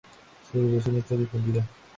Su 0.51 0.57
devoción 0.57 0.97
está 0.97 1.15
difundida. 1.15 1.63